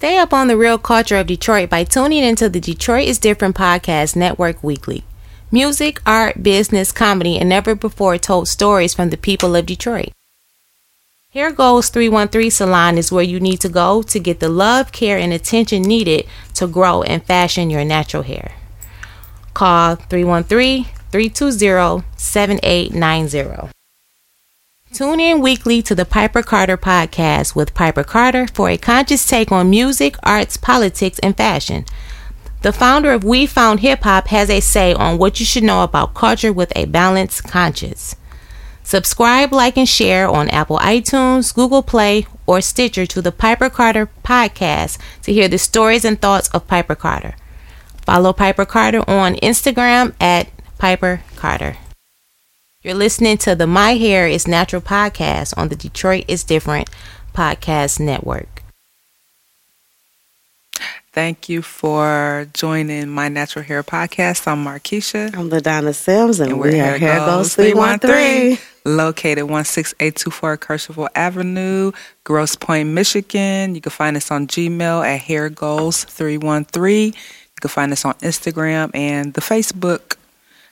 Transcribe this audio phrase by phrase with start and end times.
[0.00, 3.54] Stay up on the real culture of Detroit by tuning into the Detroit is Different
[3.54, 5.04] podcast network weekly.
[5.52, 10.12] Music, art, business, comedy, and never before told stories from the people of Detroit.
[11.34, 15.18] Hair Goals 313 Salon is where you need to go to get the love, care,
[15.18, 18.52] and attention needed to grow and fashion your natural hair.
[19.52, 23.79] Call 313 320 7890.
[24.92, 29.52] Tune in weekly to the Piper Carter podcast with Piper Carter for a conscious take
[29.52, 31.84] on music, arts, politics, and fashion.
[32.62, 35.84] The founder of We Found Hip Hop has a say on what you should know
[35.84, 38.16] about culture with a balanced conscience.
[38.82, 44.10] Subscribe, like, and share on Apple iTunes, Google Play, or Stitcher to the Piper Carter
[44.24, 47.36] podcast to hear the stories and thoughts of Piper Carter.
[48.04, 50.48] Follow Piper Carter on Instagram at
[50.78, 51.76] Piper Carter.
[52.82, 56.88] You're listening to the My Hair is Natural podcast on the Detroit is Different
[57.34, 58.62] podcast network.
[61.12, 64.46] Thank you for joining my Natural Hair podcast.
[64.46, 65.36] I'm Markeisha.
[65.36, 68.58] I'm LaDonna Sims, and, And we we're are Hair Hair Goes Goes 313.
[68.86, 71.92] located 16824 Kercheval Avenue,
[72.24, 73.74] Grosse Pointe, Michigan.
[73.74, 77.08] You can find us on Gmail at Hair Goals 313.
[77.08, 77.12] You
[77.60, 80.16] can find us on Instagram and the Facebook.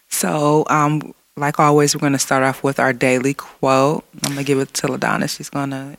[0.08, 4.04] So, um, like always, we're going to start off with our daily quote.
[4.14, 5.34] I'm going to give it to LaDonna.
[5.34, 5.96] She's going to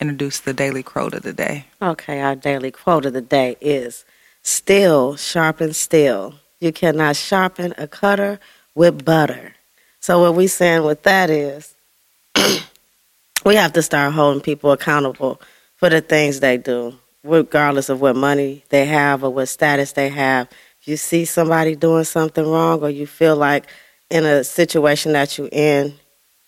[0.00, 1.66] introduce the daily quote of the day.
[1.80, 4.04] Okay, our daily quote of the day is
[4.42, 6.34] Still sharpen steel.
[6.60, 8.38] You cannot sharpen a cutter
[8.74, 9.54] with butter.
[10.00, 11.74] So, what we're saying with that is
[13.44, 15.40] we have to start holding people accountable
[15.76, 20.10] for the things they do, regardless of what money they have or what status they
[20.10, 20.48] have.
[20.82, 23.66] If you see somebody doing something wrong or you feel like
[24.10, 25.94] in a situation that you're in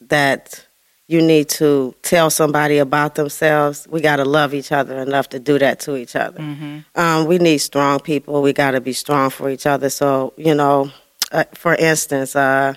[0.02, 0.66] that
[1.08, 5.38] you need to tell somebody about themselves, we got to love each other enough to
[5.38, 6.40] do that to each other.
[6.94, 8.42] Um, we need strong people.
[8.42, 9.88] We got to be strong for each other.
[9.88, 10.90] So, you know,
[11.30, 12.74] uh, for instance, uh,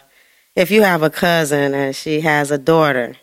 [0.55, 3.15] if you have a cousin and she has a daughter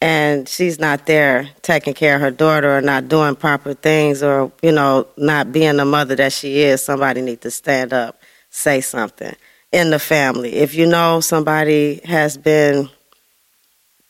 [0.00, 4.52] and she's not there taking care of her daughter or not doing proper things or,
[4.62, 8.20] you know, not being the mother that she is, somebody need to stand up,
[8.50, 9.34] say something
[9.72, 10.54] in the family.
[10.54, 12.88] If you know somebody has been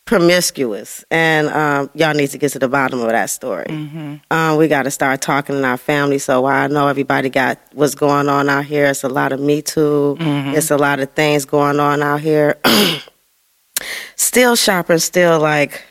[0.05, 3.67] promiscuous and um, y'all need to get to the bottom of that story.
[4.31, 6.19] Um, we got to start talking in our family.
[6.19, 9.41] So while I know everybody got what's going on out here, it's a lot of
[9.41, 10.17] Me Too.
[10.55, 12.59] It's a lot of things going on out here.
[14.17, 15.83] still shopping, still like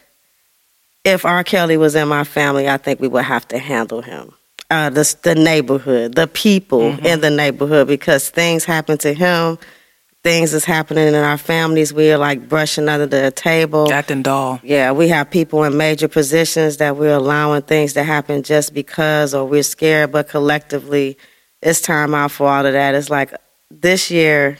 [1.03, 1.43] if R.
[1.43, 4.33] Kelly was in my family, I think we would have to handle him.
[4.71, 9.59] Uh, the the neighborhood, the people in the neighborhood, because things happen to him,
[10.23, 11.93] things is happening in our families.
[11.93, 13.91] We are like brushing under the table.
[13.91, 14.61] Acting doll.
[14.63, 19.33] Yeah, we have people in major positions that we're allowing things to happen just because,
[19.33, 20.13] or we're scared.
[20.13, 21.17] But collectively,
[21.61, 22.95] it's time out for all of that.
[22.95, 23.33] It's like
[23.69, 24.57] this year,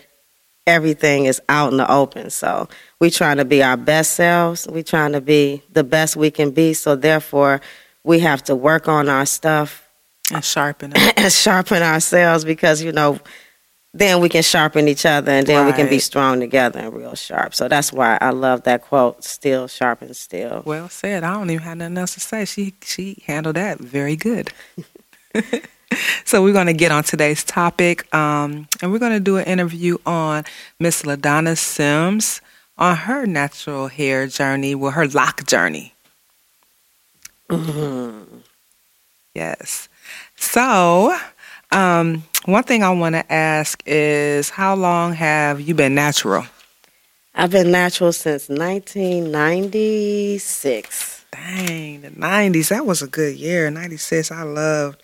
[0.68, 2.32] everything is out in the open.
[2.32, 2.68] So
[3.00, 4.68] we trying to be our best selves.
[4.68, 6.74] We trying to be the best we can be.
[6.74, 7.62] So therefore,
[8.04, 9.88] we have to work on our stuff
[10.34, 13.20] And sharpen and sharpen ourselves because you know
[13.94, 17.16] then we can sharpen each other and then we can be strong together and real
[17.16, 21.24] sharp so that's why i love that quote still sharpen still Well said.
[21.24, 22.46] I don't even have nothing else to say.
[22.46, 24.52] She she handled that very good.
[26.26, 29.46] so we're going to get on today's topic, um, and we're going to do an
[29.46, 30.46] interview on
[30.80, 32.42] Miss Ladonna Sims
[32.78, 35.94] on her natural hair journey, well, her lock journey.
[39.36, 39.90] Yes.
[40.42, 41.18] So,
[41.72, 46.46] um, one thing I want to ask is, how long have you been natural?
[47.34, 52.68] i've been natural since 1996 Dang, the nineties.
[52.70, 53.72] That was a good year.
[53.72, 54.32] Ninety six.
[54.32, 55.02] I loved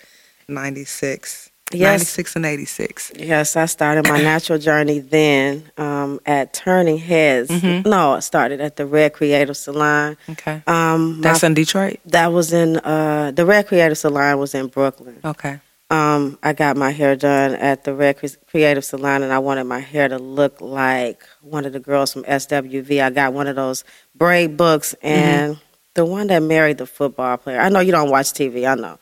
[0.49, 1.46] ninety six.
[1.73, 1.99] Yes.
[1.99, 3.11] Ninety six and eighty six.
[3.15, 7.49] yes i started my natural journey then um, at turning heads
[7.85, 10.63] no i started at the red creative salon Okay.
[10.65, 11.99] um, my- That's in Detroit.
[12.05, 15.59] that was in uh, the red creative salon was in brooklyn Okay.
[15.89, 18.17] um, I got my hair done at the Red
[18.49, 22.23] Creative Salon, and I wanted my hair to look like one of the girls from
[22.23, 23.01] SWV.
[23.01, 25.57] I got one of those braid books, and
[25.93, 27.59] the one that married the football player.
[27.61, 28.69] I know you don't watch TV.
[28.69, 28.99] I know.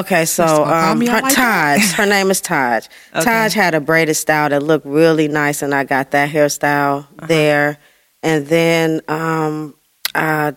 [0.00, 1.34] Okay, so um, her like?
[1.34, 2.86] Taj, her name is Taj.
[3.14, 3.24] Okay.
[3.24, 7.76] Taj had a braided style that looked really nice, and I got that hairstyle there.
[8.22, 9.74] And then um,
[10.14, 10.54] I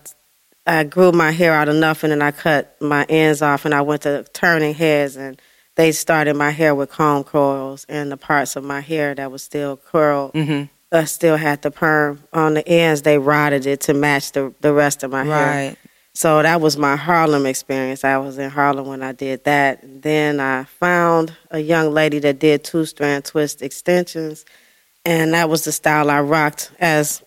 [0.66, 3.82] I grew my hair out enough, and then I cut my ends off, and I
[3.82, 5.40] went to turning heads, and
[5.74, 9.42] they started my hair with comb coils, and the parts of my hair that was
[9.42, 10.64] still curled, Mm-hmm.
[10.92, 13.02] I still had the perm on the ends.
[13.02, 15.76] They rotted it to match the the rest of my hair.
[16.16, 18.02] So that was my Harlem experience.
[18.02, 19.80] I was in Harlem when I did that.
[20.00, 24.46] Then I found a young lady that did two strand twist extensions,
[25.04, 27.22] and that was the style I rocked as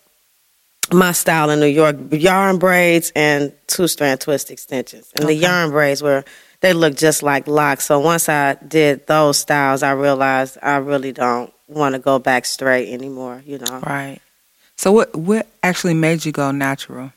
[0.91, 5.11] my style in New York: yarn braids and two strand twist extensions.
[5.15, 5.35] And Okay.
[5.35, 6.25] the yarn braids were
[6.61, 7.85] they look just like locks.
[7.85, 12.45] So once I did those styles, I realized I really don't want to go back
[12.45, 13.43] straight anymore.
[13.45, 13.81] You know.
[13.85, 14.19] Right.
[14.77, 17.13] So what what actually made you go natural?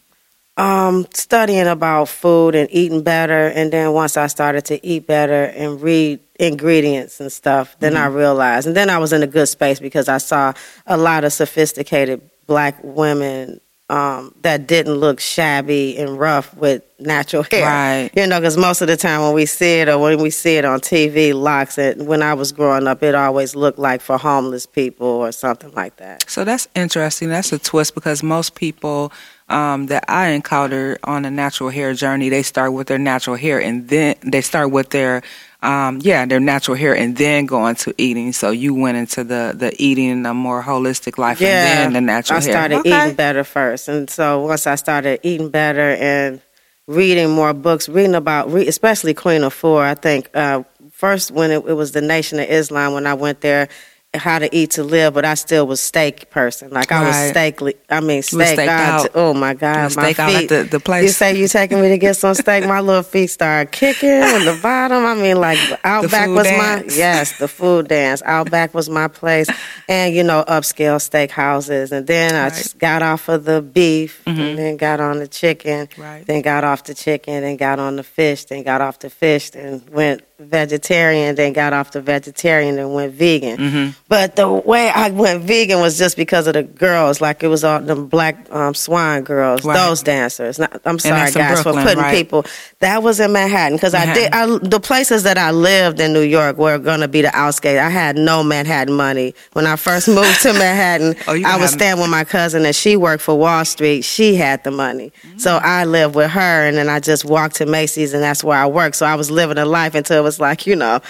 [0.57, 3.49] Um studying about food and eating better.
[3.49, 8.07] And then once i started to eat better and read ingredients and stuff then i
[8.07, 10.53] realized and then i was in a good space because i saw
[10.87, 17.45] a lot of sophisticated black women um that didn't look shabby and rough with natural
[17.45, 17.65] hair.
[17.65, 18.11] Right.
[18.17, 20.57] you know because most of the time when we see it or when we see
[20.57, 21.99] it on tv locks it.
[21.99, 25.97] When i was growing up it always looked like for homeless people or something like
[25.99, 26.29] that.
[26.29, 27.29] So that's interesting.
[27.29, 29.13] That's a twist because most people
[29.53, 33.61] um, that I encounter on a natural hair journey, they start with their natural hair
[33.61, 35.23] and then they start with their
[35.63, 38.33] um, yeah their natural hair and then go into eating.
[38.33, 42.39] So you went into the the eating a more holistic life and then the natural
[42.39, 42.51] I hair.
[42.51, 42.99] I started Okay.
[43.05, 46.41] eating better first, and so once I started eating better and
[46.89, 49.83] reading more books, reading about, re- especially Queen Afua.
[49.85, 53.41] I think uh, first when it, it was the Nation of Islam when I went
[53.41, 53.69] there.
[54.14, 56.69] How to eat to live, but I still was steak person.
[56.69, 57.31] Like I was Right.
[57.56, 57.76] steak.
[57.88, 58.56] I mean steak.
[58.59, 60.50] God, oh my God, my out feet.
[60.50, 61.05] the- the place.
[61.05, 62.67] You say you taking me to get some steak?
[62.67, 65.06] My little feet started kicking in the bottom.
[65.06, 66.93] I mean, like Outback was dance.
[66.93, 68.20] my yes, the food dance.
[68.26, 69.49] Outback was my place,
[69.88, 71.91] and you know upscale steakhouses.
[71.91, 72.53] And then I Right.
[72.53, 74.38] just got off of the beef, Mhm.
[74.50, 75.88] and then got on the chicken.
[75.97, 76.23] Right.
[76.26, 79.49] Then got off the chicken, and got on the fish, then got off the fish,
[79.49, 83.56] then went vegetarian, then got off the vegetarian, and went vegan.
[83.59, 87.49] hmm But the way I went vegan was just because of the girls, like it
[87.49, 89.75] was all the black um, swan girls, Right.
[89.75, 90.59] those dancers.
[90.59, 92.15] Not, I'm sorry, guys, Brooklyn, for putting right?
[92.17, 92.44] people.
[92.81, 94.33] That was in Manhattan because I did.
[94.33, 97.79] I, the places that I lived in New York were going to be the outskirts.
[97.79, 101.15] I had no Manhattan money when I first moved to Manhattan.
[101.29, 104.03] Oh, I was staying with my cousin, and she worked for Wall Street.
[104.03, 105.62] She had the money, so Mm.
[105.62, 108.67] I lived with her, and then I just walked to Macy's, and that's where I
[108.67, 108.97] worked.
[108.97, 111.00] So I was living a life until it was like you know.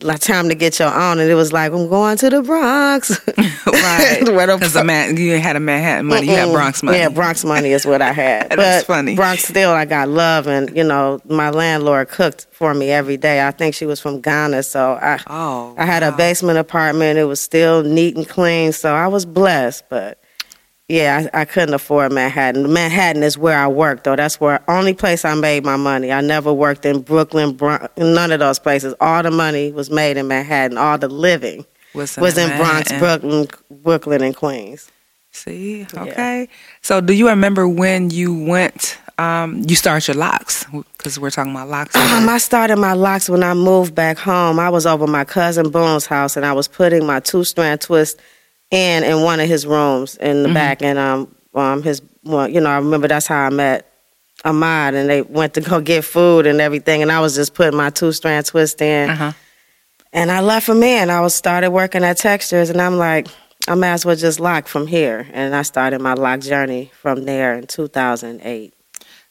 [0.00, 3.18] Like time to get your own, and it was like I'm going to the Bronx.
[3.66, 4.20] Right.
[4.24, 6.98] Because the man, you had a Manhattan money, you had Bronx money.
[6.98, 8.50] Yeah, Bronx money is what I had.
[8.50, 9.14] That's but funny.
[9.14, 13.46] Bronx still, I got love, and you know, my landlord cooked for me every day.
[13.46, 17.18] I think she was from Ghana, so I Oh, I had a basement apartment.
[17.18, 19.84] It was still neat and clean, so I was blessed.
[19.88, 20.18] But
[20.88, 22.70] yeah, I, I couldn't afford Manhattan.
[22.72, 24.16] Manhattan is where I worked, though.
[24.16, 26.12] That's where only place I made my money.
[26.12, 28.94] I never worked in Brooklyn, Bron- none of those places.
[29.00, 30.76] All the money was made in Manhattan.
[30.76, 31.64] All the living
[31.94, 34.90] was was in Bronx, Brooklyn, Brooklyn, and Queens.
[35.30, 36.48] See, okay.
[36.82, 38.98] So, do you remember when you went?
[39.16, 40.64] Um, you started your locks
[40.98, 41.96] because we're talking about locks.
[41.96, 44.58] Um, I started my locks when I moved back home.
[44.58, 48.20] I was over my cousin Boone's house, and I was putting my two strand twist
[48.70, 50.54] in in one of his rooms in the Mhm.
[50.54, 53.86] back, and um, um, his well, you know, I remember that's how I met
[54.44, 57.76] Ahmad, and they went to go get food and everything, and I was just putting
[57.76, 59.32] my two strand twist in, uh-huh.
[60.12, 61.10] and I left him in.
[61.10, 63.28] I was started working at Textures, and I'm like.
[63.66, 67.24] I might as well just lock from here, and I started my lock journey from
[67.24, 68.74] there in 2008.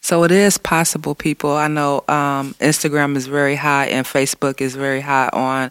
[0.01, 1.51] So it is possible, people.
[1.51, 5.69] I know um, Instagram is very high and Facebook is very high on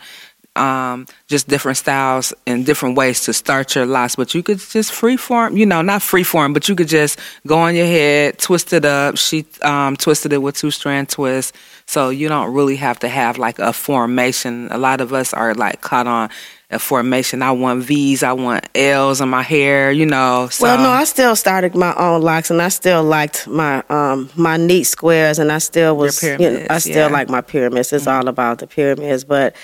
[0.57, 4.17] um, just different styles and different ways to start your locks.
[4.17, 7.75] But you could just freeform, you know, not freeform, but you could just go on
[7.75, 9.17] your head, twist it up.
[9.17, 11.53] She um, twisted it with two strand twists.
[11.87, 14.69] So you don't really have to have like a formation.
[14.71, 16.31] A lot of us are like caught on
[16.71, 17.43] a formation.
[17.43, 20.49] I want V's, I want L's in my hair, you know.
[20.51, 20.65] So.
[20.65, 24.57] Well, no, I still started my own locks, and I still liked my um my
[24.57, 27.05] neat squares, and I still was, Your you know, I still yeah.
[27.05, 27.13] Mm-hmm.
[27.13, 27.93] like my pyramids.
[27.93, 29.55] It's all about the pyramids, but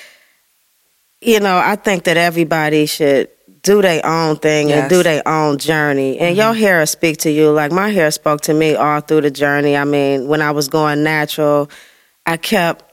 [1.20, 3.28] you know, I think that everybody should
[3.62, 6.18] do their own thing and do their own journey.
[6.18, 6.40] And mm-hmm.
[6.40, 7.50] your hair speak to you.
[7.50, 9.76] Like my hair spoke to me all through the journey.
[9.76, 11.68] I mean, when I was going natural,
[12.24, 12.84] I kept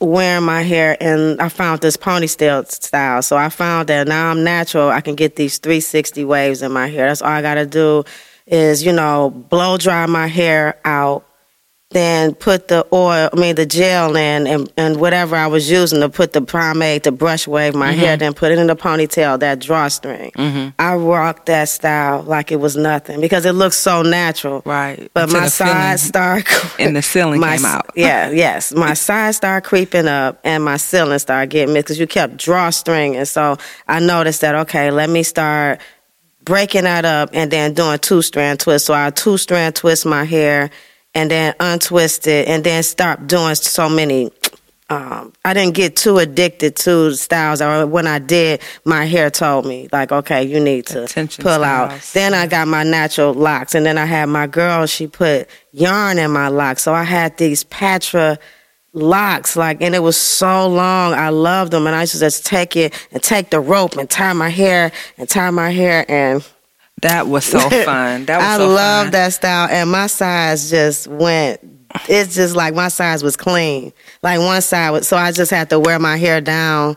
[0.00, 3.22] wearing my hair and I found this ponytail style.
[3.22, 6.86] So I found that now I'm natural, I can get these 360 waves in my
[6.86, 7.08] hair.
[7.08, 8.04] That's all I got to do
[8.46, 11.25] is, you know, blow dry my hair out,
[11.96, 16.00] then put the oil, I mean the gel in and, and whatever I was using
[16.00, 19.40] to put the pomade to brush wave my hair, then put it in the ponytail,
[19.40, 20.30] that drawstring.
[20.32, 20.74] Mhm.
[20.78, 24.62] I rocked that style like it was nothing because it looks so natural.
[24.66, 25.10] Right.
[25.14, 26.44] But Until my sides start
[26.78, 27.90] and the ceiling my, came out.
[27.96, 28.72] yeah, yes.
[28.74, 33.16] My sides started creeping up and my ceiling started getting mixed because you kept drawstring.
[33.16, 33.56] And so
[33.88, 35.80] I noticed that, okay, let me start
[36.44, 38.86] breaking that up and then doing two strand twists.
[38.86, 40.70] So I two strand twist my hair
[41.16, 44.30] and then untwist it and then start doing so many
[44.88, 47.60] um, I didn't get too addicted to styles.
[47.60, 51.58] Or when I did, my hair told me like, okay, you need to Attention pull
[51.58, 51.92] styles.
[51.92, 52.10] out.
[52.14, 54.86] Then I got my natural locks, and then I had my girl.
[54.86, 58.38] She put yarn in my locks, so I had these Patra
[58.92, 61.14] locks, like, and it was so long.
[61.14, 64.08] I loved them, and I used to just take it and take the rope and
[64.08, 66.46] tie my hair and tie my hair and.
[67.02, 68.26] That was so fun.
[68.26, 69.12] That was I so love fun.
[69.12, 71.60] that style, and my size just went.
[72.08, 74.90] It's just like my size was clean, like one side.
[74.90, 76.94] Was, so I just had to wear my hair down,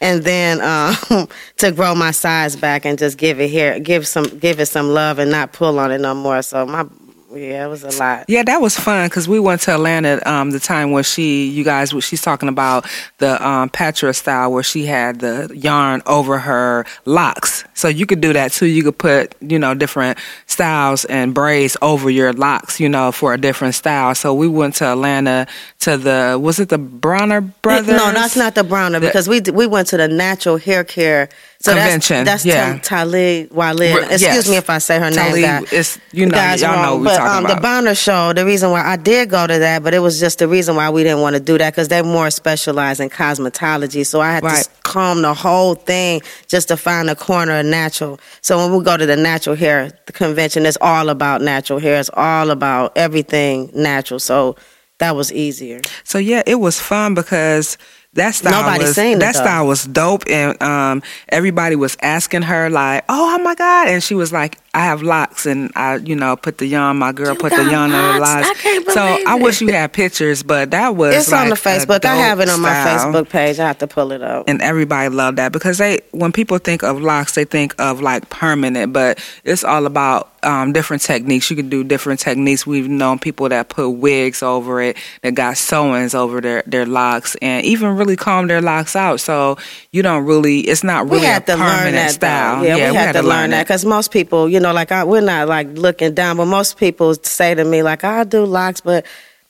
[0.00, 1.28] and then um,
[1.58, 4.88] to grow my size back and just give it hair, give some, give it some
[4.88, 6.42] love, and not pull on it no more.
[6.42, 6.84] So my,
[7.34, 8.24] yeah, it was a lot.
[8.28, 11.64] Yeah, that was fun because we went to Atlanta um, the time where she, you
[11.64, 12.86] guys, she's talking about
[13.18, 17.64] the um, Patra style where she had the yarn over her locks.
[17.74, 18.66] So you could do that too.
[18.66, 23.32] You could put, you know, different styles and braids over your locks, you know, for
[23.34, 24.14] a different style.
[24.14, 25.46] So we went to Atlanta
[25.80, 27.96] to the, was it the Bronner Brothers?
[27.96, 31.28] No, that's not the Browner The- because we we went to the natural hair care
[31.62, 32.72] so Convention, That's, yeah.
[32.74, 33.78] that's Taliah Waajid.
[33.78, 34.48] Re- Excuse yes.
[34.50, 35.18] me if I say her name.
[35.32, 35.58] Taliah, guy.
[35.62, 37.54] it's- you know, Guys y'all know what but, talking um, about.
[37.54, 38.32] The Bonner show.
[38.32, 40.90] The reason why I did go to that, but it was just the reason why
[40.90, 44.04] we didn't want to do that because they're more specialized in cosmetology.
[44.04, 44.64] So I had Right.
[44.64, 48.18] to comb the whole thing just to find a corner of natural.
[48.40, 52.00] So when we go to the natural hair the convention, it's all about natural hair.
[52.00, 54.18] It's all about everything natural.
[54.20, 54.56] So
[54.98, 55.80] that was easier.
[56.04, 57.78] So yeah, it was fun because
[58.14, 59.32] that style Nobody was that though.
[59.32, 64.02] style was dope, and um, everybody was asking her like, "Oh, oh my god!" And
[64.02, 66.98] she was like, "I have locks, and I, you know, put the yarn.
[66.98, 68.46] My girl You put the yarn on the locks?
[68.46, 71.48] locks." I can't so believe I wish you had pictures, but that was It's on
[71.48, 72.04] the Facebook.
[72.04, 73.12] I have it on my style.
[73.12, 73.58] Facebook page.
[73.58, 74.46] I have to pull it up.
[74.46, 78.28] And everybody loved that because they, when people think of locks, they think of like
[78.28, 81.50] permanent, but it's all about um, different techniques.
[81.50, 82.66] You can do different techniques.
[82.66, 87.36] We've known people that put wigs over it, that got sewings over their, their locks,
[87.42, 89.20] and even really comb their locks out.
[89.20, 89.58] So
[89.90, 92.10] you don't really, it's not really we had a to learn permanent that.
[92.10, 92.60] style.
[92.60, 92.66] Though.
[92.66, 95.48] Yeah, we, had, to, learn that because most people, you know, like I, we're not
[95.48, 99.06] like looking down, but most people say to me like, "I do locks, but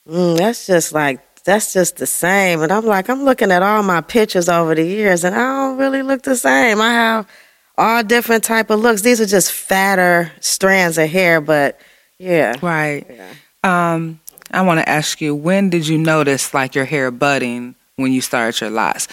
[0.09, 2.63] mm, that's just like." That's just the same.
[2.63, 5.77] And I'm like, I'm looking at all my pictures over the years and I don't
[5.77, 6.81] really look the same.
[6.81, 7.27] I have
[7.79, 9.03] all different type of looks.
[9.03, 11.81] These are just fatter strands of hair, but
[12.19, 12.55] yeah.
[12.63, 13.07] Right.
[13.09, 13.33] Yeah.
[13.95, 18.13] Um, I want to ask you, when did you notice like your hair budding when
[18.13, 19.09] you started your locks?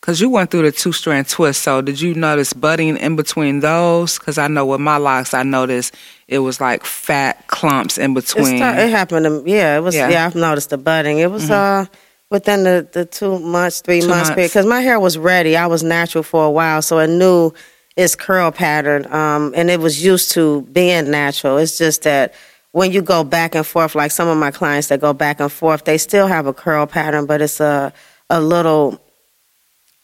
[0.00, 3.60] Because you went through the two strand twist, so did you notice budding in between
[3.60, 4.18] those?
[4.18, 5.94] Because I know with my locks, I noticed
[6.26, 8.56] it was like fat clumps in between.
[8.62, 10.08] it happened to yeah it was Yeah.
[10.08, 11.84] yeah, I've noticed the budding it was uh
[12.30, 14.34] within the, the two months three Two months months.
[14.36, 17.52] period because my hair was ready I was natural for a while so I knew
[17.96, 22.32] its curl pattern um and it was used to being natural it's just that
[22.72, 25.50] when you go back and forth like some of my clients that go back and
[25.52, 27.92] forth they still have a curl pattern but it's a
[28.30, 29.00] a little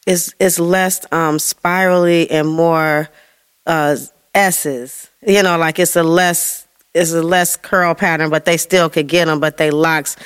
[0.07, 3.09] it's it's less um spirally and more
[3.66, 3.97] uh
[4.37, 5.09] S's.
[5.26, 9.09] You know, like it's a less it's a less curl pattern, but they still could
[9.09, 9.40] get them.
[9.40, 10.16] But they locks.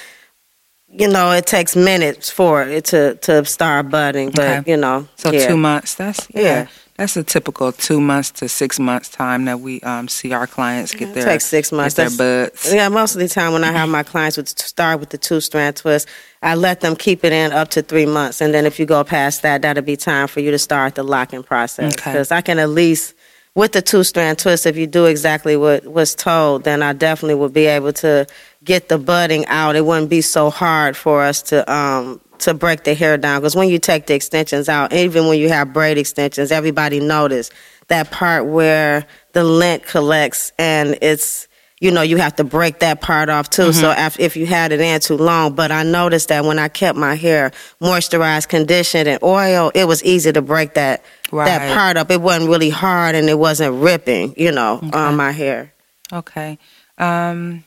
[0.89, 4.71] You know, it takes minutes for it to to start budding, but Okay.
[4.73, 5.47] you know, so yeah.
[5.47, 5.95] two months.
[5.95, 6.43] That's yeah.
[6.43, 6.67] Yeah.
[7.01, 10.95] That's a typical two months to six months time that we um, see our clients
[10.95, 11.95] get It their takes six months.
[11.95, 12.71] get their buds.
[12.71, 15.41] Yeah, most of the time when I have my clients would start with the two
[15.41, 16.07] strand twist,
[16.43, 19.03] I let them keep it in up to three months, and then if you go
[19.03, 21.95] past that, that'll be time for you to start the locking process.
[21.95, 22.13] Okay.
[22.13, 23.15] Because I can at least
[23.55, 27.35] with the two strand twist, if you do exactly what was told, then I definitely
[27.35, 28.27] would be able to
[28.63, 29.77] get the budding out.
[29.77, 33.55] It wouldn't be so hard for us to um to break the hair down because
[33.55, 37.51] when you take the extensions out, even when you have braid extensions, everybody notice
[37.89, 41.49] that part where the lint collects and it's
[41.81, 43.73] you know you have to break that part off too.
[43.73, 46.69] So if, if you had it in too long, but I noticed that when I
[46.69, 51.47] kept my hair moisturized, conditioned, and oil, it was easy to break that Right.
[51.47, 52.11] that part up.
[52.11, 55.73] It wasn't really hard and it wasn't ripping, you know, on my hair.
[56.13, 56.59] Okay.
[56.99, 57.63] Um,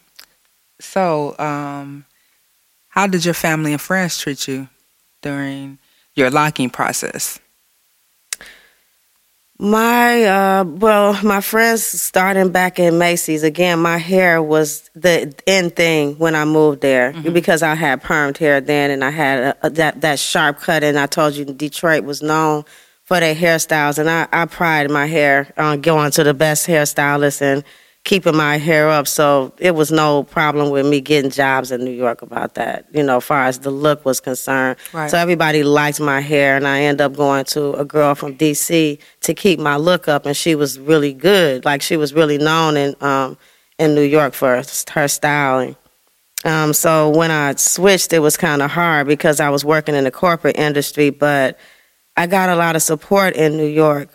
[0.82, 2.03] so, um,
[2.89, 4.67] how did your family and friends treat you
[5.22, 5.79] during
[6.13, 7.39] your locking process?
[9.63, 13.79] My uh well, my friends starting back in Macy's again.
[13.79, 18.60] My hair was the end thing when I moved there because I had permed hair
[18.60, 20.84] then, and I had a, a, that that sharp cut.
[20.84, 22.65] And I told you Detroit was known
[23.05, 27.41] for their hairstyles, and I I pride my hair on going to the best hairstylist
[27.41, 27.63] and
[28.03, 29.07] keeping my hair up.
[29.07, 32.86] So it was no problem with me getting jobs in New York about that.
[32.93, 34.77] You know, as far as the look was concerned.
[34.91, 35.10] Right.
[35.10, 39.00] So everybody liked my hair, and I ended up going to a girl from D.C.
[39.22, 41.65] to keep my look up, and she was really good.
[41.65, 43.38] Like she was really known in um,
[43.79, 44.62] in New York for
[44.93, 45.75] her styling.
[46.45, 50.03] Um, so when I switched, it was kind of hard because I was working in
[50.03, 51.57] the corporate industry, but
[52.17, 54.10] I got a lot of support in New York.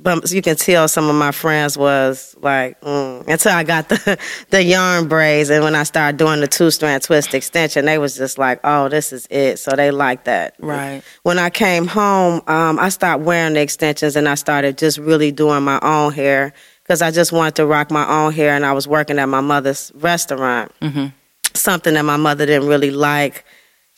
[0.00, 3.26] But you can tell some of my friends was like, mm.
[3.26, 4.18] until I got the
[4.50, 8.16] the yarn braids, and when I started doing the two strand twist extension, they was
[8.16, 9.58] just like, oh, this is it.
[9.58, 10.54] So they liked that.
[10.60, 11.02] Right.
[11.24, 15.32] When I came home, um, I stopped wearing the extensions and I started just really
[15.32, 16.52] doing my own hair
[16.88, 19.42] because I just wanted to rock my own hair, and I was working at my
[19.42, 20.72] mother's restaurant.
[20.80, 21.08] Mm-hmm.
[21.54, 23.44] Something that my mother didn't really like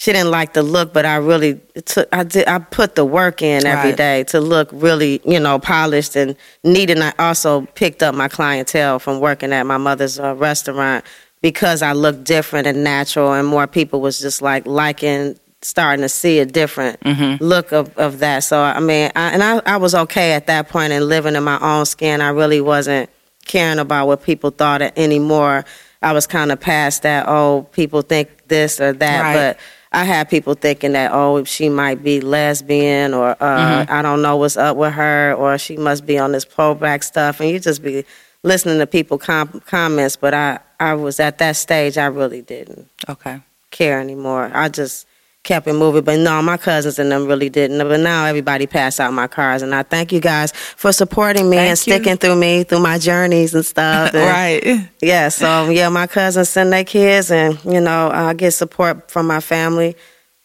[0.00, 3.42] she didn't like the look, but I really took I did I put the work
[3.42, 3.96] in every Right.
[3.98, 6.88] day to look really, you know, polished and neat.
[6.88, 11.04] And I also picked up my clientele from working at my mother's uh, restaurant
[11.42, 16.08] because I looked different and natural, and more people was just like liking, starting to
[16.08, 16.96] see a different
[17.42, 18.38] look of, of that.
[18.44, 21.44] So I mean, I, and I, I was okay at that point and living in
[21.44, 22.22] my own skin.
[22.22, 23.10] I really wasn't
[23.44, 25.66] caring about what people thought anymore.
[26.00, 27.26] I was kind of past that.
[27.28, 29.34] Oh, people think this or that, Right.
[29.34, 29.58] but
[29.92, 34.36] I had people thinking that oh she might be lesbian or uh, I don't know
[34.36, 37.40] what's up with her or she must be on this pro-black stuff.
[37.40, 38.04] And you just be
[38.44, 40.14] listening to people com- comments.
[40.16, 43.40] But I I was at that stage I really didn't Okay.
[43.72, 44.50] care anymore.
[44.54, 45.06] I just
[45.42, 49.00] kept it moving but no my cousins and them really didn't but now everybody passed
[49.00, 51.94] out my cars, and I thank you guys for supporting me Thank and you.
[51.94, 54.88] sticking through me through my journeys and stuff and- right.
[55.00, 59.26] yeah, so yeah, my cousins send their kids, and you know, I get support from
[59.26, 59.96] my family.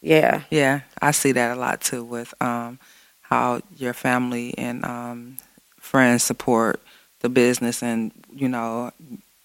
[0.01, 2.79] Yeah, Yeah, I see that a lot too with um,
[3.21, 5.37] how your family and um,
[5.79, 6.79] friends support
[7.21, 8.91] the business and you know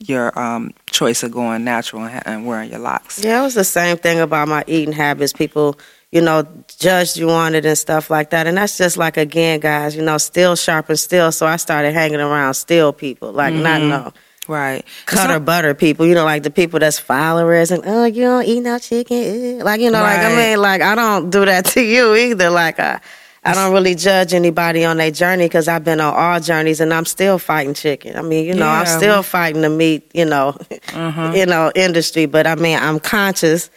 [0.01, 3.23] your um, choice of going natural and, ha- and wearing your locks.
[3.23, 5.33] yeah, it was the same thing about my eating habits.
[5.33, 5.79] People,
[6.11, 6.47] you know,
[6.79, 10.03] judged you on it and stuff like that, and that's just like again, guys, you
[10.03, 11.31] know, still sharp and still.
[11.33, 14.13] So I started hanging around still people, like not no
[14.49, 14.85] Right.
[15.07, 16.07] cutter butter people.
[16.07, 19.81] You know, like the people that's followers and oh, you don't eat no chicken, like
[19.81, 22.51] you know, like I mean, like I don't do that to you either.
[22.51, 23.01] Like I.
[23.43, 26.93] I don't really judge anybody on their journey because I've been on all journeys and
[26.93, 28.17] I'm still fighting chicken.
[28.17, 30.57] I mean, you know, I'm still fighting the meat, you know,
[30.93, 31.33] Uh-huh.
[31.37, 32.27] you know, industry.
[32.27, 33.71] But I mean, I'm conscious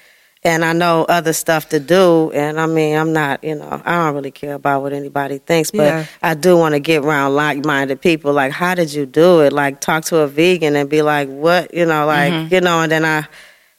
[0.43, 2.30] and I know other stuff to do.
[2.34, 5.71] And I mean, I'm not, you know, I don't really care about what anybody thinks.
[5.71, 6.06] But Yeah.
[6.21, 8.34] I do want to get around like-minded people.
[8.34, 9.54] Like, how did you do it?
[9.54, 12.54] Like, talk to a vegan and be like, what, you know, like, Mm-hmm.
[12.54, 12.82] you know.
[12.82, 13.26] And then I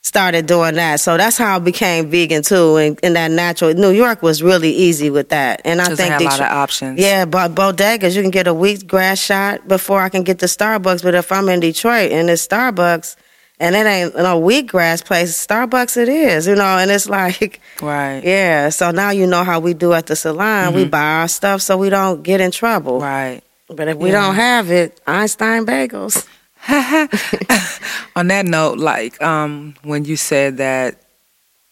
[0.04, 1.00] started doing that.
[1.00, 2.76] So that's how I became vegan too.
[2.76, 3.72] And, and that natural.
[3.74, 5.62] New York was really easy with that.
[5.64, 7.00] And I they think had a lot of options.
[7.00, 11.02] yeah, but bodegas, you can get a wheatgrass shot before I can get to Starbucks.
[11.02, 13.16] But if I'm in Detroit and it's Starbucks
[13.58, 18.20] and it ain't no wheatgrass place, Starbucks it is, you know, and it's like, Right.
[18.22, 18.68] yeah.
[18.68, 20.74] So now you know how we do at the salon.
[20.74, 20.90] We mm-hmm.
[20.90, 23.00] buy our stuff so we don't get in trouble.
[23.00, 23.40] Right.
[23.68, 24.20] But if we Yeah.
[24.20, 26.26] don't have it, Einstein bagels.
[28.16, 31.00] On that note, like um, when you said that,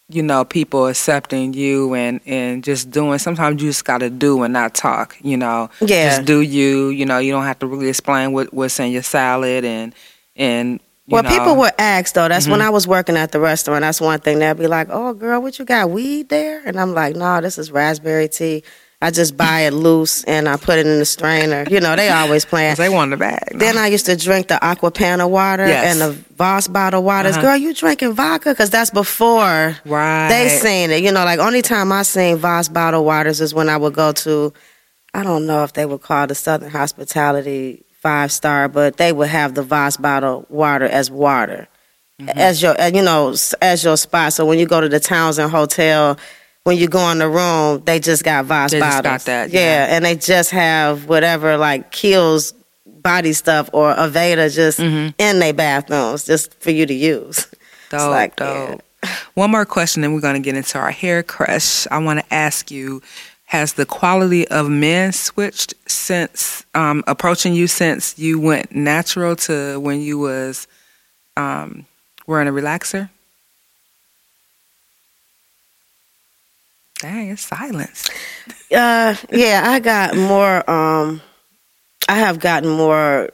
[0.09, 3.17] you know, people accepting you and and just doing.
[3.19, 5.15] Sometimes you just got to do and not talk.
[5.21, 6.09] You know, Yeah.
[6.17, 6.89] just do you.
[6.89, 9.93] You know, you don't have to really explain what what's in your salad and
[10.35, 10.79] and.
[11.05, 11.37] You Well, know, Mm-hmm.
[11.39, 12.29] people would ask though.
[12.29, 13.81] That's when I was working at the restaurant.
[13.81, 15.89] That's one thing they'd be like, "Oh, girl, what you got?
[15.89, 18.63] Weed there?" And I'm like, "No, this is raspberry tea.
[19.03, 22.09] I just buy it loose and I put it in the strainer." You know, they
[22.09, 22.75] always playing.
[22.75, 23.49] they want the bag.
[23.53, 25.91] Then I used to drink the Acqua Panna water Yes.
[25.91, 27.33] and the Voss bottle waters.
[27.37, 27.41] Uh-huh.
[27.47, 28.49] Girl, you drinking vodka?
[28.51, 30.27] Because that's before right.
[30.29, 31.03] they seen it.
[31.03, 34.11] You know, like only time I seen Voss bottle waters is when I would go
[34.13, 34.51] to,
[35.13, 39.29] I don't know if they would call the Southern Hospitality five star, but they would
[39.29, 41.67] have the Voss bottle water as water,
[42.21, 42.37] Mm-hmm.
[42.37, 44.33] as your, uh, you know, as your spot.
[44.33, 46.17] So when you go to the Townsend Hotel.
[46.65, 49.11] When you go in the room, they just got Voss They just bottles.
[49.11, 49.59] got that, yeah.
[49.87, 49.95] yeah.
[49.95, 52.53] and they just have whatever like Kiehl's
[52.85, 55.09] body stuff or Aveda just Mm-hmm.
[55.17, 57.47] in their bathrooms, just for you to use.
[57.89, 58.81] Dope, like, dope.
[59.35, 61.85] One more question, and we're going to get into our hair crush.
[61.91, 63.01] I want to ask you:
[63.45, 69.79] Has the quality of men switched since um, approaching you since you went natural to
[69.79, 70.65] when you was
[71.37, 71.85] um,
[72.25, 73.09] wearing a relaxer?
[77.03, 78.07] Dang, it's silence.
[78.73, 80.69] Uh, yeah, I got more.
[80.71, 81.21] Um,
[82.07, 83.29] I have gotten more.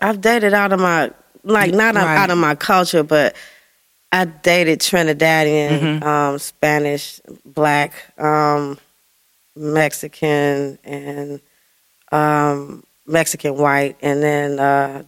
[0.00, 1.12] I've dated out of my
[1.44, 2.16] like not Right.
[2.18, 3.36] out of my culture, but
[4.10, 6.02] I dated Trinidadian, Mhm.
[6.04, 8.76] um, Spanish, Black, um,
[9.54, 11.40] Mexican, and
[12.10, 15.04] um, Mexican white, and then uh,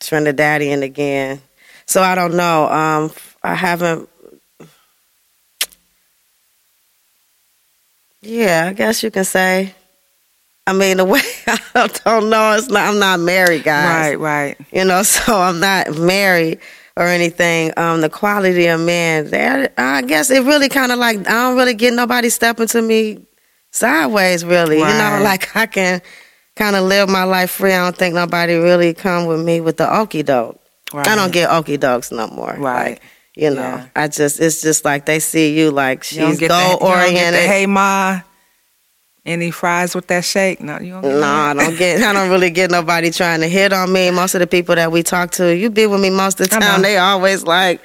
[0.00, 1.40] Trinidadian again.
[1.86, 2.68] So I don't know.
[2.68, 4.10] Um, I haven't.
[8.22, 9.74] Yeah, I guess you can say.
[10.66, 11.58] I mean, the way I
[12.04, 12.88] don't know, it's not.
[12.88, 14.16] I'm not married, guys.
[14.16, 14.56] Right, right.
[14.72, 16.60] You know, so I'm not married.
[16.96, 17.72] or anything.
[17.76, 21.56] Um, the quality of men, they, I guess it really kind of like I don't
[21.56, 23.24] really get nobody stepping to me
[23.70, 24.44] sideways.
[24.44, 26.02] Really, you know, like I can
[26.56, 27.72] kind of live my life free.
[27.72, 30.60] I don't think nobody really come with me with the okie doke.
[30.92, 32.54] I don't get okie dokes no more.
[32.58, 32.90] Right.
[32.90, 33.02] Like,
[33.38, 33.86] you know, Yeah.
[33.94, 36.84] I just it's just like they see you like she's goal you don't get the,
[36.86, 37.40] oriented.
[37.48, 38.20] Hey ma,
[39.24, 40.60] any fries with that shake?
[40.60, 41.02] No, you don't.
[41.02, 41.26] Get No.
[41.26, 42.02] I don't get.
[42.02, 44.10] I don't really get nobody trying to hit on me.
[44.10, 46.56] Most of the people that we talk to, you be with me most of the
[46.58, 46.82] time.
[46.82, 47.80] They always like,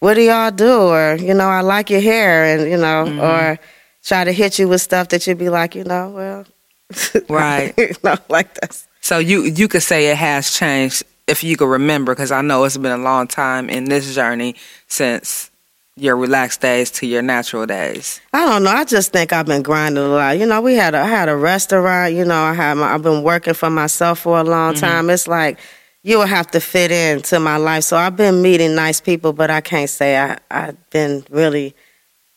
[0.00, 3.20] "What do y'all do?" Or you know, "I like your hair," and you know, Mm-hmm.
[3.20, 3.58] or
[4.04, 6.44] try to hit you with stuff that you'd be like, you know, well,
[7.28, 7.74] Right.
[7.78, 11.68] you know, like that's So you you could say it has changed if you could
[11.68, 14.54] remember, because I know it's been a long time in this journey
[14.86, 15.50] since
[15.96, 18.20] your relaxed days to your natural days.
[18.32, 18.70] I don't know.
[18.70, 20.38] I just think I've been grinding a lot.
[20.38, 22.14] You know, we had a, I had a restaurant.
[22.14, 24.84] You know, I had my, I've been working for myself for a long Mm-hmm.
[24.86, 25.10] time.
[25.10, 25.58] It's like
[26.04, 27.82] you will have to fit into my life.
[27.84, 31.74] So I've been meeting nice people, but I can't say I I've been really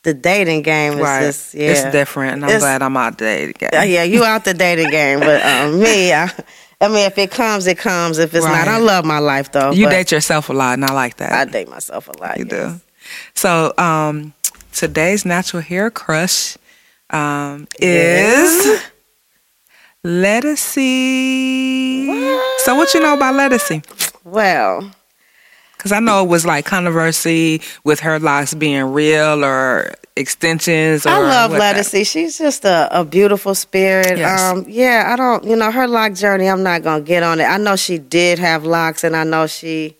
[0.02, 1.20] the dating game is right.
[1.26, 1.70] just yeah.
[1.70, 3.70] It's different, and I'm It's- glad I'm out there again.
[3.72, 6.28] Uh, yeah, you out the dating game, but um, me, I,
[6.82, 8.18] I mean, if it comes, it comes.
[8.18, 8.82] If it's not, I Right.
[8.82, 9.70] love my life though.
[9.70, 11.32] You date yourself a lot, and I like that.
[11.32, 12.38] I date myself a lot.
[12.38, 12.72] You yes.
[12.72, 12.80] do.
[13.34, 14.34] So um,
[14.72, 16.56] today's natural hair crush
[17.10, 18.82] um, is Yes.
[20.04, 22.40] Ledisi.
[22.58, 23.84] So what you know about Ledisi?
[24.24, 24.90] Well,
[25.82, 31.04] Because I know it was like controversy with her locks being real or extensions.
[31.04, 32.08] Or I love what Ledisi.
[32.08, 34.16] She's just a, a beautiful spirit.
[34.16, 34.40] Yes.
[34.40, 36.48] Um, yeah, I don't, you know, her lock journey.
[36.48, 37.46] I'm not gonna get on it.
[37.46, 39.96] I know she did have locks, and I know she.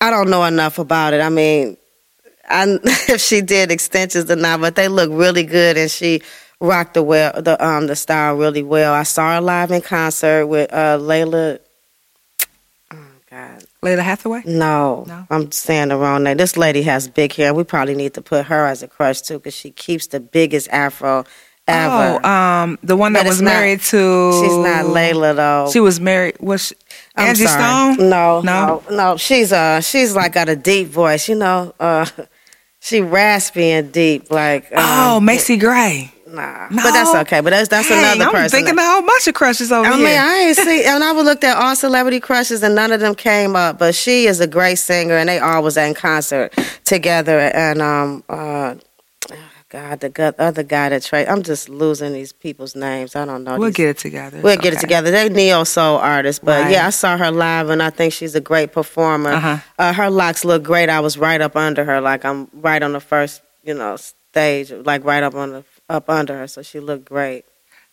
[0.00, 1.20] I don't know enough about it.
[1.20, 1.76] I mean,
[2.48, 6.22] I if she did extensions or not, but they look really good, and she
[6.60, 8.94] rocked the well the um the style really well.
[8.94, 11.58] I saw her live in concert with uh Lalah.
[13.84, 14.42] Oh Lalah Hathaway.
[14.46, 15.26] No, No?
[15.30, 16.36] I'm saying the wrong name.
[16.36, 17.52] This lady has big hair.
[17.54, 20.68] We probably need to put her as a crush too, because she keeps the biggest
[20.70, 21.24] afro
[21.68, 22.20] ever.
[22.22, 24.32] Oh, um, the one that But was it's not- married to.
[24.42, 25.70] She's not Lalah though.
[25.72, 26.36] She was married.
[26.40, 26.74] Was she,
[27.16, 27.94] I'm Angie sorry.
[27.94, 28.08] Stone?
[28.10, 28.82] No, No?
[28.90, 29.16] no, no.
[29.16, 31.28] She's uh, she's like got a deep voice.
[31.28, 32.06] You know, uh,
[32.80, 34.30] she raspy and deep.
[34.30, 36.10] Like Oh, um, Macy Gray.
[36.34, 36.82] Nah, No?
[36.82, 37.40] but that's okay.
[37.40, 38.58] But that's that's Dang, another I'm person.
[38.58, 40.04] thinking a whole bunch of crushes over I here.
[40.06, 43.00] mean, I ain't see, and I would looked at all celebrity crushes, and none of
[43.00, 43.78] them came up.
[43.78, 46.52] But she is a great singer, and they all was in concert
[46.84, 47.38] together.
[47.38, 48.74] And um, uh,
[49.30, 49.36] oh,
[49.68, 53.16] God, the gut, other guy that Trey, I'm just losing these people's names.
[53.16, 53.58] I don't know.
[53.58, 54.40] we'll these- get it together.
[54.42, 55.10] We'll It's get it together.
[55.10, 56.72] They neo soul artists, but Right.
[56.72, 59.30] yeah, I saw her live, and I think she's a great performer.
[59.32, 59.58] Uh-huh.
[59.78, 60.88] Uh, her locks look great.
[60.88, 64.70] I was right up under her, like I'm right on the first, you know, stage,
[64.72, 66.46] like right up on the up under her.
[66.46, 67.44] So she looked great.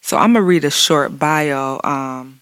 [0.01, 2.41] So I'm gonna read a short bio um,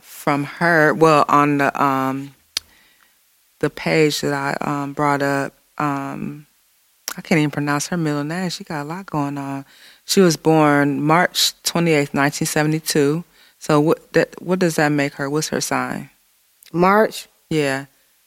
[0.00, 0.94] from her.
[0.94, 2.34] Well, on the um,
[3.60, 5.52] the page that I um, brought up.
[5.78, 6.46] Um,
[7.16, 8.50] I can't even pronounce her middle name.
[8.50, 9.64] She got a lot going on.
[10.04, 13.24] She was born March 28th, 1972.
[13.58, 15.28] So what that what does that make her?
[15.30, 16.10] What's her sign?
[16.72, 17.28] March.
[17.48, 17.86] Yeah,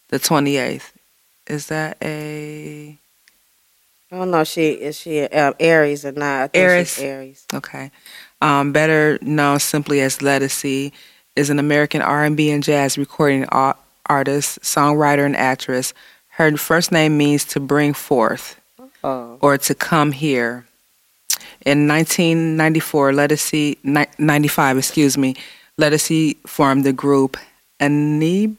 [0.09, 0.91] the 28th.
[1.47, 2.97] Is that a
[4.11, 4.41] I don't know.
[4.41, 6.43] if She is she uh, Aries or not?
[6.43, 6.99] I think Aries.
[6.99, 7.45] Aries.
[7.53, 7.91] Okay.
[8.41, 10.91] Um, better known simply as Ledisi,
[11.35, 15.93] is an American R&B and jazz recording artist, songwriter, and actress.
[16.29, 18.59] Her first name means to bring forth
[19.03, 20.65] Oh, or to come here.
[21.65, 25.35] In 1994, Ledisi, ni- 95, excuse me,
[25.77, 27.37] Ledisi formed the group
[27.79, 28.55] Anibade.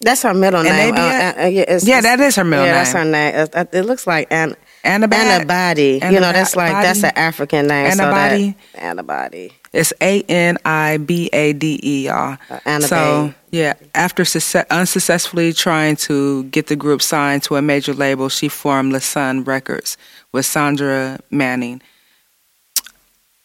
[0.00, 0.94] That's her middle And name.
[0.94, 2.80] maybe Uh, uh, uh, yeah, Yeah, that is her middle yeah, name.
[2.84, 3.34] that's her name.
[3.34, 5.12] It, it- it looks like an Anabad.
[5.14, 6.00] antibody.
[6.04, 7.86] You know, that's like that's an African name.
[7.86, 8.54] Antibody.
[8.74, 9.50] So that.
[9.72, 12.38] It's A N I B A D E, y'all.
[12.64, 12.80] Uh.
[12.80, 18.28] So yeah, after success, unsuccessfully trying to get the group signed to a major label,
[18.28, 19.96] she formed LeSun Records
[20.32, 21.82] with Sandra Manning.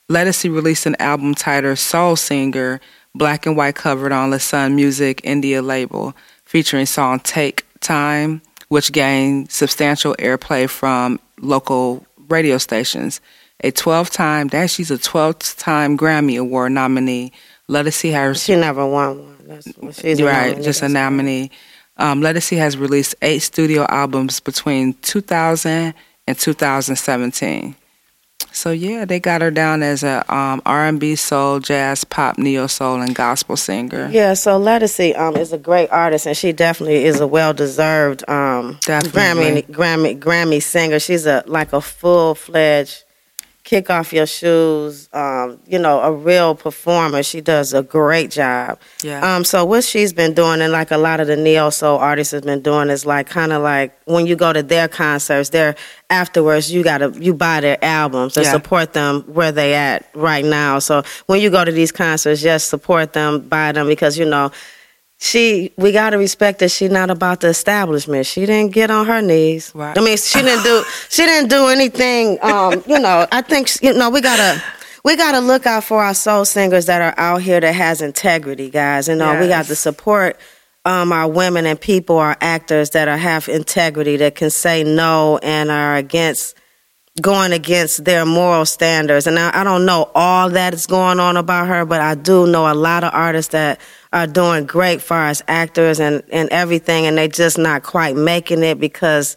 [0.09, 2.79] Ledisi released an album titled Soul Singer,
[3.15, 6.13] black and white covered on LeSun Music India label,
[6.53, 13.21] featuring song Take Time, which gained substantial airplay from local radio stations.
[13.61, 17.31] A 12 time, that she's a 12 time Grammy Award nominee.
[17.67, 19.37] Ledisi has She never won one.
[19.47, 19.65] That's
[19.99, 20.63] she's right, nominee.
[20.63, 21.49] just a nominee.
[21.97, 25.95] Um, Ledisi has released eight studio albums between 2000
[26.27, 27.75] and 2017.
[28.53, 33.01] So yeah, they got her down as a um, R&B, soul, jazz, pop, neo soul,
[33.01, 34.09] and gospel singer.
[34.11, 38.23] Yeah, so Ledisi um is a great artist, and she definitely is a well deserved
[38.29, 40.99] um Grammy Grammy Grammy singer.
[40.99, 43.02] She's a like a full fledged
[43.63, 45.07] kick off your shoes.
[45.13, 47.23] Um, you know, a real performer.
[47.23, 48.79] She does a great job.
[49.01, 49.35] Yeah.
[49.35, 52.31] Um, so what she's been doing, and like a lot of the neo soul artists
[52.31, 55.75] has been doing, is like kind of like when you go to their concerts, they're
[56.09, 58.51] afterwards you gotta you buy their albums and Yeah.
[58.51, 60.79] support them where they at right now.
[60.79, 64.51] So when you go to these concerts, just support them, buy them because you know
[65.23, 68.25] she we gotta respect that she's not about the establishment.
[68.25, 69.71] She didn't get on her knees.
[69.73, 69.97] Right.
[69.97, 72.37] I mean, she didn't do she didn't do anything.
[72.41, 74.61] Um, you know, I think you know we gotta.
[75.05, 78.69] We gotta look out for our soul singers that are out here that has integrity,
[78.69, 79.09] guys.
[79.09, 79.67] You know, we got Yes.
[79.67, 80.39] to support
[80.85, 85.39] um, our women and people, our actors that are have integrity, that can say no
[85.43, 86.55] and are against
[87.21, 89.27] going against their moral standards.
[89.27, 92.47] And I, I don't know all that is going on about her, but I do
[92.47, 93.81] know a lot of artists that
[94.13, 98.63] are doing great far as actors and, and everything, and they just not quite making
[98.63, 99.35] it because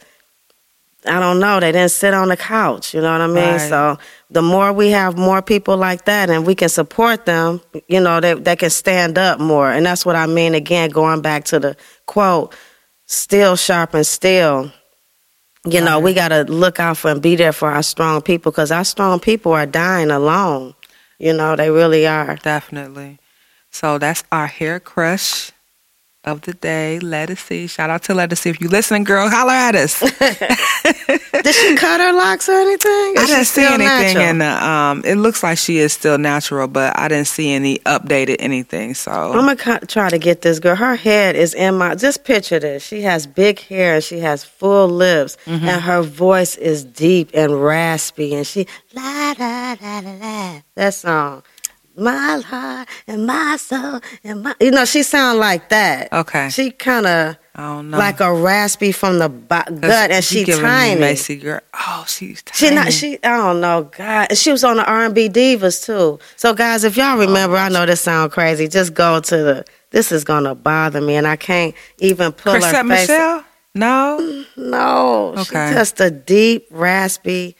[1.07, 2.93] I don't know, they didn't sit on the couch.
[2.93, 3.37] You know what I mean?
[3.37, 3.69] Right.
[3.69, 3.99] So
[4.31, 8.21] the more we have more people like that and we can support them, you know,
[8.21, 9.71] they they can stand up more.
[9.71, 12.55] And that's what I mean again, going back to the quote,
[13.07, 14.73] still sharp and still.
[15.69, 18.53] You know, we got to look out for and be there for our strong people
[18.53, 20.77] because our strong people are dying alone.
[21.19, 22.37] You know, they really are.
[22.37, 23.19] Definitely.
[23.77, 25.53] So that's our hair crush
[26.25, 26.99] of the day.
[27.03, 27.69] Ledisi.
[27.71, 28.47] Shout out to Ledisi.
[28.51, 30.01] If you listening, girl, holler at us.
[31.47, 33.15] Did she cut her locks or anything?
[33.19, 36.99] I didn't see anything in the um it looks like she is still natural, but
[36.99, 38.95] I didn't see any updated anything.
[38.95, 40.75] So I'm gonna try to get this girl.
[40.75, 41.95] Her head is in my.
[41.95, 42.83] Just picture this.
[42.85, 45.69] She has big hair and she has full lips, Mm-hmm.
[45.69, 48.35] and her voice is deep and raspy.
[48.35, 50.61] And she la la la la la.
[50.75, 51.43] That song,
[51.97, 54.55] my heart and my soul and my.
[54.61, 56.13] You know, she sound like that.
[56.13, 56.49] Okay.
[56.51, 61.01] She kind of I don't like a raspy from the bo- gut, and she tiny.
[61.01, 61.61] Macy girl.
[61.75, 62.57] Oh, she's tiny.
[62.57, 65.29] She not she I don't know God and she was on the R and B
[65.29, 66.19] divas too.
[66.37, 68.69] So guys, if y'all oh, remember, I know this sound crazy.
[68.69, 69.65] Just go to the.
[69.91, 73.09] This is gonna bother me, and I can't even pull her Chrisette face.
[73.09, 73.45] Michele?
[73.75, 74.45] No.
[74.59, 75.43] No, Okay.
[75.69, 77.57] she's just a deep, raspy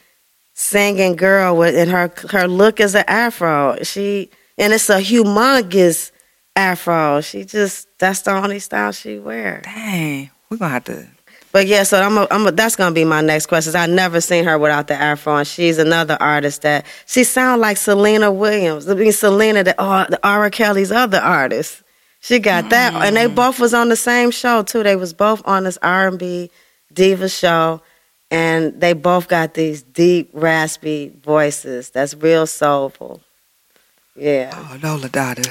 [0.59, 3.77] singing girl with, and her her look is an afro.
[3.83, 6.11] She and it's a humongous
[6.57, 7.21] afro.
[7.21, 9.61] She just that's the only style she wear.
[9.63, 10.31] Dang.
[10.51, 11.07] We're gonna have to
[11.53, 13.77] But yeah, so I'm a, I'm a, that's gonna be my next question.
[13.77, 17.77] I never seen her without the afro, and she's another artist that she sounds like
[17.77, 18.89] Selena Williams.
[18.89, 20.51] I mean Selena, the uh, the R.
[20.51, 21.83] Kelly's other artist.
[22.21, 24.83] She got that, and they both was on the same show too.
[24.83, 26.51] They was both on this R and B
[26.93, 27.83] diva show,
[28.31, 31.91] and they both got these deep, raspy voices.
[31.91, 33.23] That's real soulful.
[34.15, 35.43] Yeah, Oh Lola Dada.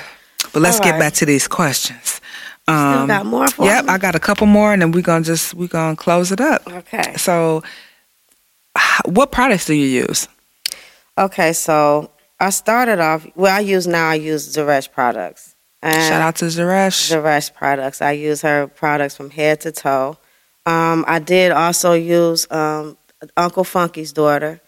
[0.54, 2.20] But let's All get back to these questions.
[2.64, 3.90] still Um, got more for Yep, me?
[3.92, 6.62] I got a couple more and then we're gonna just we're gonna close it up.
[6.68, 7.14] Okay.
[7.18, 7.62] So
[9.06, 10.28] what products do you use?
[11.18, 12.10] Okay, so
[12.40, 13.26] I started off.
[13.36, 14.10] Well, I use now.
[14.10, 15.56] I use Zeresh products.
[15.82, 17.12] And Shout out to Zaresh.
[17.12, 18.02] Zeresh products.
[18.02, 20.18] I use her products from head to toe.
[20.66, 22.98] Um, I did also use um,
[23.38, 24.62] Uncle Funky's daughter.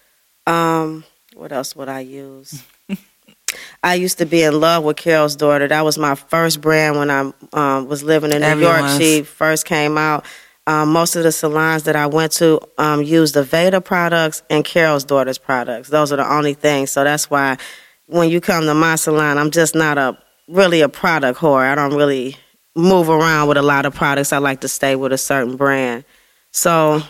[0.46, 1.04] Um,
[1.36, 2.64] what else would I use?
[3.84, 5.68] I used to be in love with Carol's daughter.
[5.68, 9.00] That was my first brand when I um, was living in New Everyone's.
[9.00, 9.02] York.
[9.02, 10.26] She first came out.
[10.66, 14.66] Um, most of the salons that I went to um, used the Veda products and
[14.66, 15.88] Carol's daughter's products.
[15.88, 16.92] Those are the only things.
[16.92, 17.58] So that's why
[18.08, 20.18] when you come to my salon, I'm just not a
[20.50, 21.64] really a product whore.
[21.64, 22.36] I don't really
[22.78, 24.32] move around with a lot of products.
[24.32, 26.06] I like to stay with a certain brand.
[26.52, 27.02] So,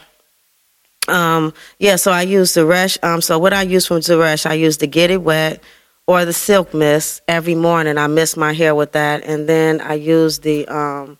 [1.07, 2.97] um, yeah, so I use Zeresh.
[3.03, 5.61] Um, so what I use from Zeresh, I use the Get It Wet
[6.07, 7.97] or the Silk Mist every morning.
[7.97, 11.17] I mist my hair with that, and then I use the um,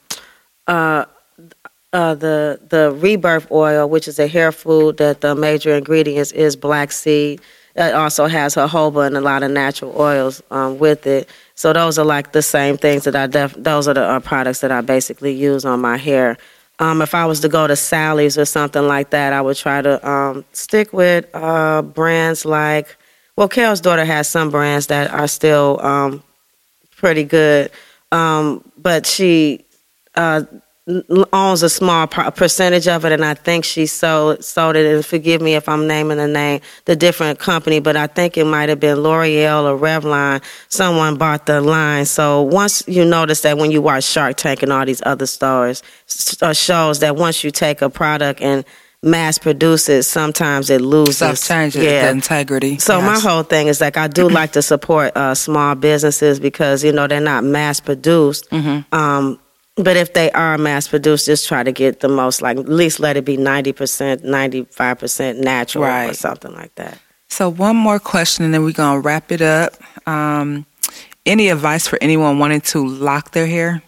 [0.67, 1.05] uh,
[1.93, 6.55] uh, the the Rebirth oil, which is a hair food that the major ingredients is
[6.55, 7.41] black seed.
[7.77, 11.29] It also has jojoba and a lot of natural oils um, with it.
[11.53, 14.61] So those are like the same things that I def- those are the uh, products
[14.61, 16.37] that I basically use on my hair.
[16.79, 19.81] Um, if I was to go to Sally's or something like that, I would try
[19.81, 22.97] to um, stick with uh, brands like.
[23.35, 26.23] Well, Carol's daughter has some brands that are still um,
[26.95, 27.69] pretty good,
[28.11, 29.65] um, but she
[30.15, 30.43] uh,
[31.33, 34.85] owns a small percentage of it, and I think she sold sold it.
[34.85, 38.45] And forgive me if I'm naming the name, the different company, but I think it
[38.45, 40.41] might have been L'Oreal or Revlon.
[40.69, 42.05] Someone bought the line.
[42.05, 45.83] So once you notice that when you watch Shark Tank and all these other stars
[46.41, 48.63] uh, shows, that once you take a product and
[49.03, 51.17] mass produce it, sometimes it loses.
[51.17, 52.77] Stuff changes the integrity.
[52.79, 56.83] So my whole thing is like I do like to support uh, small businesses because
[56.83, 58.49] you know they're not mass produced.
[58.51, 58.95] Mm-hmm.
[58.95, 59.39] Um,
[59.77, 62.99] but if they are mass produced, just try to get the most like at least
[62.99, 66.99] let it be ninety percent, ninety five percent natural or something like that.
[67.29, 69.73] So one more question, and then we're gonna wrap it up.
[70.07, 70.65] Um,
[71.25, 73.83] any advice for anyone wanting to lock their hair?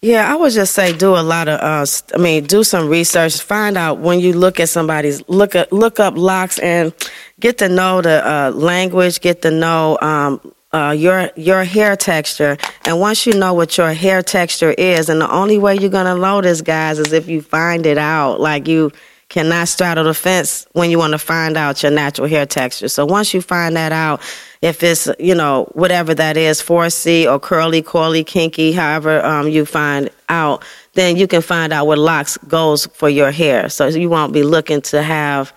[0.00, 1.60] Yeah, I would just say do a lot of.
[1.60, 3.40] Uh, st- I mean, do some research.
[3.40, 6.92] Find out when you look at somebody's look at look up locks and
[7.38, 9.20] get to know the uh, language.
[9.20, 10.40] Get to know um,
[10.72, 12.56] uh, your your hair texture.
[12.84, 16.16] And once you know what your hair texture is, and the only way you're gonna
[16.16, 18.40] know this, guys, is if you find it out.
[18.40, 18.92] Like you
[19.28, 22.88] cannot straddle the fence when you want to find out your natural hair texture.
[22.88, 24.20] So once you find that out,
[24.60, 29.64] if it's you know whatever that is, 4C or curly, coily, kinky, however um, you
[29.64, 33.68] find out, then you can find out what locks goes for your hair.
[33.68, 35.52] So you won't be looking to have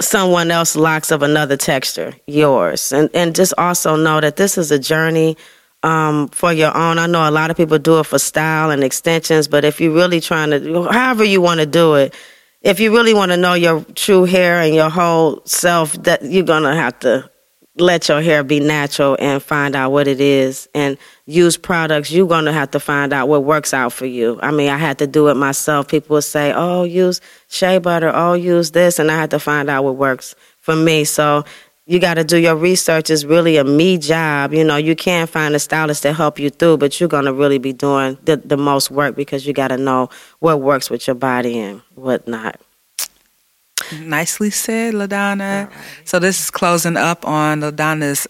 [0.00, 2.92] someone else locks of another texture, yours.
[2.92, 5.36] And and just also know that this is a journey
[5.82, 6.98] um, for your own.
[6.98, 9.94] I know a lot of people do it for style and extensions, but if you're
[9.94, 12.14] really trying to, however you want to do it,
[12.62, 16.44] if you really want to know your true hair and your whole self, that you're
[16.44, 17.30] gonna have to
[17.80, 22.26] let your hair be natural and find out what it is and use products you're
[22.26, 24.38] going to have to find out what works out for you.
[24.42, 25.88] I mean i had to do it myself.
[25.88, 29.68] People would say oh use shea butter oh use this and i had to find
[29.70, 31.04] out what works for me.
[31.04, 31.44] So
[31.86, 33.08] you got to do your research.
[33.08, 34.52] Is really a me job.
[34.52, 37.32] You know you can't find a stylist to help you through but you're going to
[37.32, 40.10] really be doing the, the most work because you got to know
[40.40, 42.60] what works with your body and what not
[43.92, 45.70] Nicely said, LaDonna.
[46.04, 48.26] So this is closing up on LaDonna's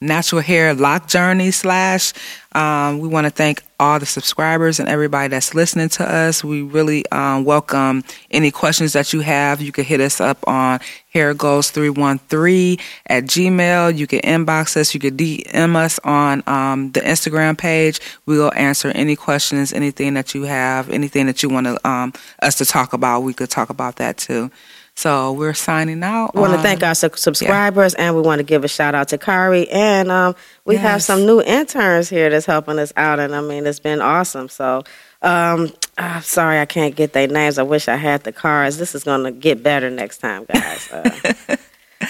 [0.00, 2.12] natural hair lock journey slash.
[2.52, 6.42] Um, we want to thank all the subscribers and everybody that's listening to us.
[6.42, 9.60] We really um, welcome any questions that you have.
[9.60, 10.80] You can hit us up on
[11.14, 13.96] hairgoals313 at Gmail.
[13.96, 14.94] You can inbox us.
[14.94, 18.00] You can DM us on um, the Instagram page.
[18.26, 22.56] We will answer any questions, anything that you have, anything that you want um, us
[22.58, 23.20] to talk about.
[23.20, 24.50] We could talk about that too.
[24.98, 26.34] So we're signing out.
[26.34, 29.06] We want to thank our su- subscribers and we want to give a shout out
[29.10, 29.68] to Kari.
[29.70, 30.34] And um,
[30.64, 33.20] we have some new interns here that's helping us out.
[33.20, 34.48] And I mean, it's been awesome.
[34.48, 34.82] So,
[35.22, 37.58] um, ah, sorry, I can't get their names.
[37.58, 38.76] I wish I had the cards.
[38.78, 40.90] This is going to get better next time, guys.
[40.90, 41.08] Uh,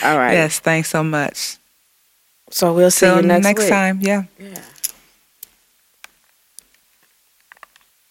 [0.02, 0.32] all right.
[0.32, 1.58] Yes, thanks so much.
[2.48, 3.68] So we'll see Till you next, week.
[3.68, 4.00] time.
[4.00, 4.24] Yeah.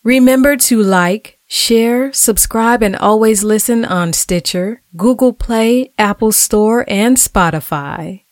[0.07, 7.17] Remember to like, share, subscribe, and always listen on Stitcher, Google Play, Apple Store, and
[7.17, 8.23] Spotify.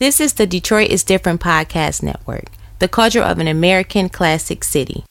[0.00, 2.46] This is the Detroit is Different podcast network,
[2.80, 5.04] the culture of an American classic city.